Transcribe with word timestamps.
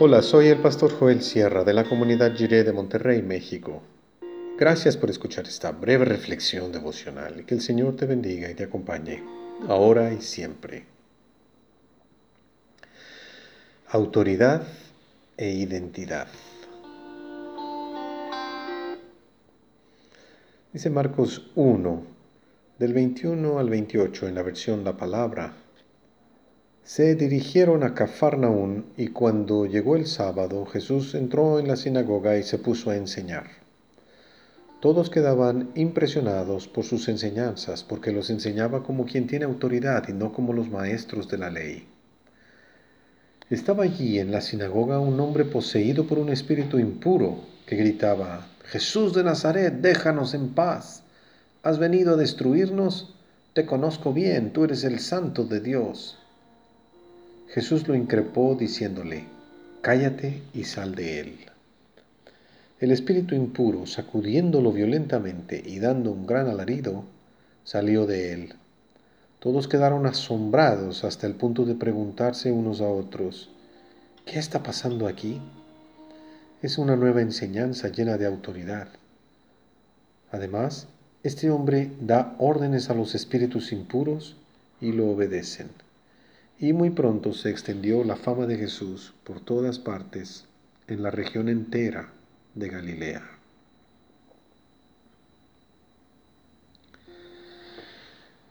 Hola, 0.00 0.22
soy 0.22 0.46
el 0.46 0.60
pastor 0.60 0.96
Joel 0.96 1.22
Sierra 1.22 1.64
de 1.64 1.74
la 1.74 1.82
comunidad 1.82 2.32
Jiré 2.36 2.62
de 2.62 2.72
Monterrey, 2.72 3.20
México. 3.20 3.82
Gracias 4.56 4.96
por 4.96 5.10
escuchar 5.10 5.48
esta 5.48 5.72
breve 5.72 6.04
reflexión 6.04 6.70
devocional 6.70 7.44
que 7.44 7.56
el 7.56 7.60
Señor 7.60 7.96
te 7.96 8.06
bendiga 8.06 8.48
y 8.48 8.54
te 8.54 8.62
acompañe, 8.62 9.24
ahora 9.66 10.12
y 10.12 10.20
siempre. 10.20 10.84
Autoridad 13.88 14.62
e 15.36 15.50
identidad. 15.50 16.28
Dice 20.72 20.90
Marcos 20.90 21.50
1, 21.56 22.02
del 22.78 22.92
21 22.92 23.58
al 23.58 23.68
28 23.68 24.28
en 24.28 24.36
la 24.36 24.42
versión 24.42 24.84
La 24.84 24.96
Palabra 24.96 25.54
se 26.88 27.14
dirigieron 27.16 27.82
a 27.82 27.92
Cafarnaún 27.92 28.86
y 28.96 29.08
cuando 29.08 29.66
llegó 29.66 29.94
el 29.94 30.06
sábado 30.06 30.64
Jesús 30.64 31.14
entró 31.14 31.58
en 31.58 31.68
la 31.68 31.76
sinagoga 31.76 32.38
y 32.38 32.42
se 32.42 32.56
puso 32.56 32.88
a 32.88 32.96
enseñar. 32.96 33.44
Todos 34.80 35.10
quedaban 35.10 35.68
impresionados 35.74 36.66
por 36.66 36.84
sus 36.84 37.08
enseñanzas 37.08 37.84
porque 37.84 38.10
los 38.10 38.30
enseñaba 38.30 38.84
como 38.84 39.04
quien 39.04 39.26
tiene 39.26 39.44
autoridad 39.44 40.08
y 40.08 40.14
no 40.14 40.32
como 40.32 40.54
los 40.54 40.70
maestros 40.70 41.28
de 41.28 41.36
la 41.36 41.50
ley. 41.50 41.86
Estaba 43.50 43.84
allí 43.84 44.18
en 44.18 44.30
la 44.30 44.40
sinagoga 44.40 44.98
un 44.98 45.20
hombre 45.20 45.44
poseído 45.44 46.06
por 46.06 46.18
un 46.18 46.30
espíritu 46.30 46.78
impuro 46.78 47.44
que 47.66 47.76
gritaba, 47.76 48.48
Jesús 48.64 49.12
de 49.12 49.24
Nazaret, 49.24 49.74
déjanos 49.74 50.32
en 50.32 50.54
paz. 50.54 51.02
¿Has 51.62 51.78
venido 51.78 52.14
a 52.14 52.16
destruirnos? 52.16 53.14
Te 53.52 53.66
conozco 53.66 54.14
bien, 54.14 54.54
tú 54.54 54.64
eres 54.64 54.84
el 54.84 55.00
santo 55.00 55.44
de 55.44 55.60
Dios. 55.60 56.18
Jesús 57.50 57.88
lo 57.88 57.94
increpó 57.94 58.54
diciéndole, 58.54 59.24
Cállate 59.80 60.42
y 60.52 60.64
sal 60.64 60.94
de 60.94 61.20
él. 61.20 61.38
El 62.78 62.90
espíritu 62.90 63.34
impuro, 63.34 63.86
sacudiéndolo 63.86 64.70
violentamente 64.70 65.62
y 65.64 65.78
dando 65.78 66.12
un 66.12 66.26
gran 66.26 66.48
alarido, 66.48 67.04
salió 67.64 68.06
de 68.06 68.34
él. 68.34 68.54
Todos 69.38 69.66
quedaron 69.66 70.04
asombrados 70.04 71.04
hasta 71.04 71.26
el 71.26 71.36
punto 71.36 71.64
de 71.64 71.74
preguntarse 71.74 72.52
unos 72.52 72.82
a 72.82 72.88
otros, 72.88 73.48
¿qué 74.26 74.38
está 74.38 74.62
pasando 74.62 75.06
aquí? 75.06 75.40
Es 76.60 76.76
una 76.76 76.96
nueva 76.96 77.22
enseñanza 77.22 77.88
llena 77.88 78.18
de 78.18 78.26
autoridad. 78.26 78.88
Además, 80.32 80.86
este 81.22 81.50
hombre 81.50 81.92
da 82.00 82.36
órdenes 82.38 82.90
a 82.90 82.94
los 82.94 83.14
espíritus 83.14 83.72
impuros 83.72 84.36
y 84.82 84.92
lo 84.92 85.08
obedecen 85.08 85.87
y 86.60 86.72
muy 86.72 86.90
pronto 86.90 87.32
se 87.32 87.50
extendió 87.50 88.02
la 88.02 88.16
fama 88.16 88.46
de 88.46 88.56
Jesús 88.56 89.12
por 89.24 89.40
todas 89.40 89.78
partes 89.78 90.44
en 90.88 91.02
la 91.02 91.10
región 91.10 91.48
entera 91.48 92.08
de 92.54 92.68
Galilea. 92.68 93.22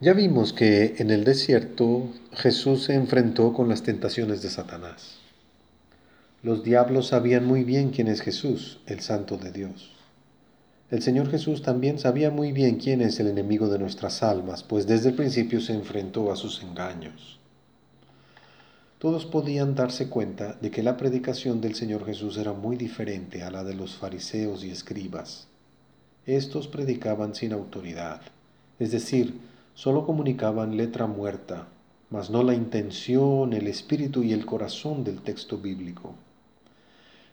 Ya 0.00 0.14
vimos 0.14 0.54
que 0.54 0.94
en 0.96 1.10
el 1.10 1.24
desierto 1.24 2.08
Jesús 2.32 2.84
se 2.84 2.94
enfrentó 2.94 3.52
con 3.52 3.68
las 3.68 3.82
tentaciones 3.82 4.40
de 4.40 4.48
Satanás. 4.48 5.18
Los 6.42 6.64
diablos 6.64 7.08
sabían 7.08 7.44
muy 7.44 7.64
bien 7.64 7.90
quién 7.90 8.08
es 8.08 8.22
Jesús, 8.22 8.80
el 8.86 9.00
Santo 9.00 9.36
de 9.36 9.52
Dios. 9.52 9.92
El 10.90 11.02
Señor 11.02 11.30
Jesús 11.30 11.60
también 11.60 11.98
sabía 11.98 12.30
muy 12.30 12.52
bien 12.52 12.76
quién 12.76 13.02
es 13.02 13.20
el 13.20 13.26
enemigo 13.26 13.68
de 13.68 13.78
nuestras 13.78 14.22
almas, 14.22 14.62
pues 14.62 14.86
desde 14.86 15.10
el 15.10 15.16
principio 15.16 15.60
se 15.60 15.74
enfrentó 15.74 16.32
a 16.32 16.36
sus 16.36 16.62
engaños 16.62 17.39
todos 19.00 19.24
podían 19.24 19.74
darse 19.74 20.10
cuenta 20.10 20.58
de 20.60 20.70
que 20.70 20.82
la 20.82 20.98
predicación 20.98 21.62
del 21.62 21.74
Señor 21.74 22.04
Jesús 22.04 22.36
era 22.36 22.52
muy 22.52 22.76
diferente 22.76 23.42
a 23.42 23.50
la 23.50 23.64
de 23.64 23.72
los 23.72 23.96
fariseos 23.96 24.62
y 24.62 24.70
escribas. 24.70 25.48
Estos 26.26 26.68
predicaban 26.68 27.34
sin 27.34 27.54
autoridad, 27.54 28.20
es 28.78 28.90
decir, 28.92 29.40
solo 29.74 30.04
comunicaban 30.04 30.76
letra 30.76 31.06
muerta, 31.06 31.66
mas 32.10 32.28
no 32.28 32.42
la 32.42 32.52
intención, 32.52 33.54
el 33.54 33.68
espíritu 33.68 34.22
y 34.22 34.34
el 34.34 34.44
corazón 34.44 35.02
del 35.02 35.22
texto 35.22 35.56
bíblico. 35.56 36.14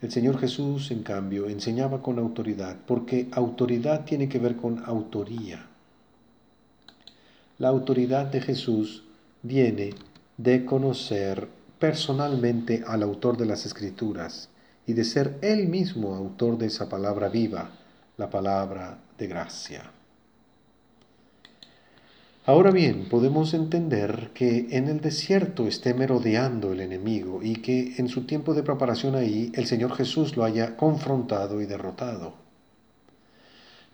El 0.00 0.10
Señor 0.10 0.38
Jesús, 0.38 0.90
en 0.90 1.02
cambio, 1.02 1.46
enseñaba 1.46 2.00
con 2.00 2.18
autoridad, 2.18 2.78
porque 2.86 3.28
autoridad 3.32 4.06
tiene 4.06 4.30
que 4.30 4.38
ver 4.38 4.56
con 4.56 4.82
autoría. 4.86 5.66
La 7.58 7.68
autoridad 7.68 8.24
de 8.28 8.40
Jesús 8.40 9.02
viene 9.42 9.92
de 10.42 10.64
conocer 10.64 11.48
personalmente 11.78 12.82
al 12.86 13.02
autor 13.02 13.36
de 13.36 13.44
las 13.44 13.66
escrituras 13.66 14.48
y 14.86 14.94
de 14.94 15.04
ser 15.04 15.38
él 15.42 15.68
mismo 15.68 16.14
autor 16.14 16.56
de 16.56 16.66
esa 16.66 16.88
palabra 16.88 17.28
viva, 17.28 17.72
la 18.16 18.30
palabra 18.30 18.98
de 19.18 19.26
gracia. 19.26 19.90
Ahora 22.46 22.70
bien, 22.70 23.08
podemos 23.10 23.52
entender 23.52 24.30
que 24.32 24.68
en 24.70 24.88
el 24.88 25.02
desierto 25.02 25.66
esté 25.66 25.92
merodeando 25.92 26.72
el 26.72 26.80
enemigo 26.80 27.40
y 27.42 27.56
que 27.56 27.96
en 27.98 28.08
su 28.08 28.24
tiempo 28.24 28.54
de 28.54 28.62
preparación 28.62 29.16
ahí 29.16 29.52
el 29.54 29.66
Señor 29.66 29.94
Jesús 29.94 30.38
lo 30.38 30.44
haya 30.44 30.74
confrontado 30.74 31.60
y 31.60 31.66
derrotado. 31.66 32.32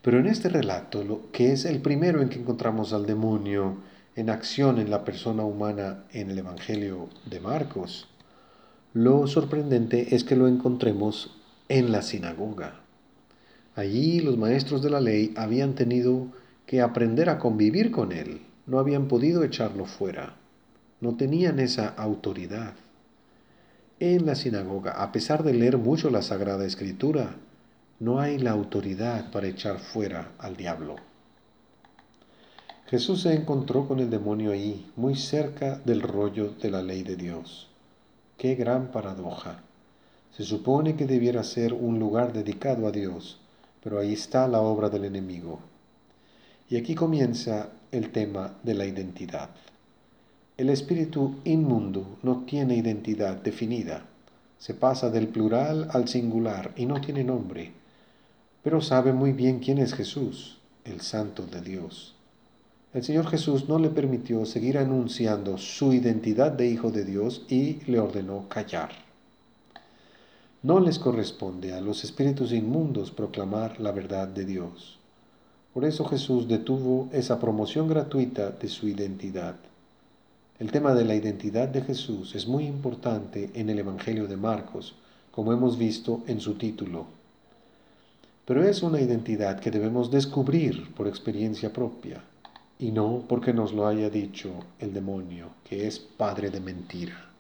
Pero 0.01 0.21
en 0.21 0.28
este 0.28 0.49
relato, 0.49 1.03
lo 1.03 1.33
que 1.33 1.53
es 1.53 1.65
el 1.65 1.81
primero 1.81 2.23
en 2.23 2.28
que 2.28 2.39
encontramos 2.39 2.93
al 2.93 3.05
demonio, 3.05 3.78
en 4.16 4.31
acción 4.31 4.78
en 4.78 4.91
la 4.91 5.04
persona 5.04 5.44
humana 5.44 6.04
en 6.10 6.31
el 6.31 6.38
Evangelio 6.38 7.10
de 7.27 7.38
Marcos, 7.38 8.09
lo 8.94 9.27
sorprendente 9.27 10.15
es 10.15 10.25
que 10.25 10.37
lo 10.37 10.49
encontremos 10.49 11.37
en 11.69 11.93
la 11.93 12.00
sinagoga. 12.00 12.81
Allí 13.75 14.21
los 14.21 14.38
maestros 14.38 14.82
de 14.82 14.88
la 14.88 15.03
ley 15.03 15.34
habían 15.37 15.75
tenido 15.75 16.28
que 16.65 16.81
aprender 16.81 17.28
a 17.28 17.38
convivir 17.38 17.91
con 17.91 18.10
él, 18.10 18.41
no 18.65 18.78
habían 18.78 19.06
podido 19.06 19.44
echarlo 19.44 19.84
fuera, 19.84 20.37
no 21.03 21.16
tenían 21.16 21.60
esa 21.60 21.88
autoridad. 21.88 22.72
En 24.00 24.25
la 24.25 24.34
sinagoga, 24.34 24.93
a 24.93 25.12
pesar 25.12 25.43
de 25.43 25.53
leer 25.53 25.77
mucho 25.77 26.09
la 26.09 26.22
Sagrada 26.22 26.65
Escritura, 26.65 27.37
no 28.00 28.19
hay 28.19 28.38
la 28.38 28.53
autoridad 28.53 29.31
para 29.31 29.47
echar 29.47 29.78
fuera 29.78 30.33
al 30.38 30.56
diablo. 30.56 30.97
Jesús 32.88 33.22
se 33.22 33.34
encontró 33.34 33.88
con 33.88 33.98
el 33.98 34.10
demonio 34.10 34.52
ahí, 34.52 34.86
muy 34.94 35.16
cerca 35.16 35.80
del 35.84 36.02
rollo 36.02 36.52
de 36.62 36.70
la 36.70 36.82
ley 36.82 37.02
de 37.02 37.16
Dios. 37.16 37.66
Qué 38.38 38.54
gran 38.54 38.92
paradoja. 38.92 39.60
Se 40.36 40.44
supone 40.44 40.94
que 40.94 41.04
debiera 41.04 41.42
ser 41.42 41.72
un 41.74 41.98
lugar 41.98 42.32
dedicado 42.32 42.86
a 42.86 42.92
Dios, 42.92 43.41
pero 43.82 43.98
ahí 43.98 44.12
está 44.12 44.47
la 44.47 44.60
obra 44.60 44.88
del 44.88 45.04
enemigo. 45.04 45.58
Y 46.70 46.76
aquí 46.76 46.94
comienza 46.94 47.70
el 47.91 48.12
tema 48.12 48.54
de 48.62 48.74
la 48.74 48.86
identidad. 48.86 49.50
El 50.56 50.70
espíritu 50.70 51.41
inmundo 51.44 52.18
no 52.22 52.44
tiene 52.47 52.76
identidad 52.76 53.34
definida. 53.36 54.04
Se 54.58 54.74
pasa 54.74 55.10
del 55.10 55.26
plural 55.26 55.88
al 55.91 56.06
singular 56.06 56.72
y 56.76 56.86
no 56.86 57.00
tiene 57.00 57.24
nombre, 57.24 57.72
pero 58.62 58.80
sabe 58.80 59.12
muy 59.12 59.32
bien 59.32 59.58
quién 59.58 59.78
es 59.78 59.92
Jesús, 59.92 60.58
el 60.84 61.00
Santo 61.00 61.44
de 61.47 61.60
Dios. 61.60 62.16
El 62.97 63.05
Señor 63.05 63.27
Jesús 63.27 63.69
no 63.69 63.79
le 63.79 63.91
permitió 63.91 64.47
seguir 64.47 64.79
anunciando 64.79 65.59
su 65.59 65.93
identidad 65.93 66.51
de 66.51 66.71
Hijo 66.71 66.91
de 66.91 67.05
Dios 67.05 67.43
y 67.47 67.81
le 67.84 68.01
ordenó 68.01 68.49
callar. 68.49 68.89
No 70.62 70.81
les 70.81 70.99
corresponde 70.99 71.75
a 71.75 71.83
los 71.83 72.05
espíritus 72.05 72.53
inmundos 72.53 73.11
proclamar 73.11 73.81
la 73.81 73.93
verdad 73.93 74.29
de 74.29 74.47
Dios. 74.47 74.99
Por 75.75 75.84
eso 75.84 76.07
Jesús 76.07 76.49
detuvo 76.49 77.11
esa 77.12 77.39
promoción 77.39 77.87
gratuita 77.87 78.49
de 78.53 78.69
su 78.69 78.89
identidad. 78.89 79.57
El 80.59 80.72
tema 80.72 80.95
de 80.95 81.04
la 81.04 81.15
identidad 81.15 81.69
de 81.69 81.83
Jesús 81.83 82.34
es 82.34 82.47
muy 82.47 82.65
importante 82.65 83.51
en 83.53 83.69
el 83.69 83.78
Evangelio 83.78 84.27
de 84.27 84.39
Marcos, 84.39 84.95
como 85.33 85.53
hemos 85.53 85.77
visto 85.77 86.22
en 86.28 86.41
su 86.41 86.54
título. 86.54 87.04
Pero 88.47 88.66
es 88.66 88.83
una 88.83 89.03
identidad 89.03 89.60
que 89.60 89.71
debemos 89.71 90.10
descubrir 90.10 90.95
por 90.95 91.07
experiencia 91.07 91.71
propia 91.75 92.22
y 92.78 92.91
no 92.91 93.25
porque 93.28 93.53
nos 93.53 93.73
lo 93.73 93.87
haya 93.87 94.11
dicho 94.11 94.51
el 94.78 94.93
demonio, 94.93 95.51
que 95.65 95.87
es 95.87 95.99
padre 95.99 96.51
de 96.51 96.61
mentira. 96.61 97.31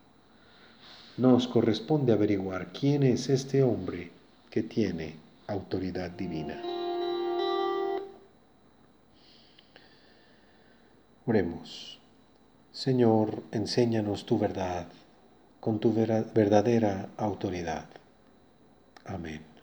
Nos 1.16 1.48
corresponde 1.48 2.12
averiguar 2.12 2.72
quién 2.72 3.02
es 3.02 3.28
este 3.28 3.62
hombre 3.62 4.10
que 4.50 4.62
tiene 4.62 5.16
autoridad 5.46 6.10
divina. 6.10 6.60
Oremos. 11.26 11.98
Señor, 12.72 13.42
enséñanos 13.52 14.26
tu 14.26 14.38
verdad 14.38 14.86
con 15.60 15.80
tu 15.80 15.92
verdadera 15.92 17.08
autoridad. 17.16 17.86
Amén. 19.04 19.55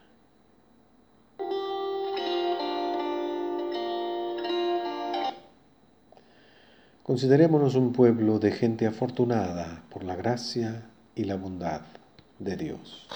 Considerémonos 7.04 7.76
un 7.76 7.92
pueblo 7.92 8.40
de 8.40 8.54
gente 8.54 8.88
afortunada 8.88 9.84
por 9.90 10.06
la 10.06 10.16
gracia 10.16 10.86
y 11.16 11.26
la 11.26 11.36
bondad 11.36 11.82
de 12.40 12.56
Dios. 12.56 13.10